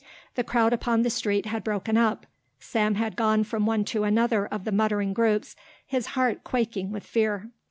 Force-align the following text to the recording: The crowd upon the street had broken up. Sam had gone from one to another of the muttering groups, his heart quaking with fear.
The 0.33 0.43
crowd 0.43 0.73
upon 0.73 1.03
the 1.03 1.11
street 1.11 1.45
had 1.45 1.63
broken 1.63 1.95
up. 1.95 2.25
Sam 2.59 2.95
had 2.95 3.15
gone 3.15 3.43
from 3.43 3.67
one 3.67 3.85
to 3.85 4.03
another 4.03 4.47
of 4.47 4.63
the 4.63 4.71
muttering 4.71 5.13
groups, 5.13 5.55
his 5.85 6.07
heart 6.17 6.43
quaking 6.43 6.91
with 6.91 7.05
fear. 7.05 7.51